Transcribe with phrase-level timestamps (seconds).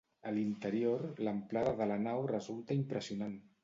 [0.29, 3.43] A l'interior, l'amplada de la nau resulta impressionant.